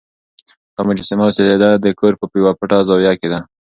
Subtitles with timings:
[0.75, 3.39] دا مجسمه اوس د ده د کور په یوه پټه زاویه کې ده.